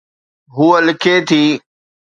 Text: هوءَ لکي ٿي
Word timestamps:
هوءَ 0.55 0.77
لکي 0.85 1.15
ٿي 1.27 1.41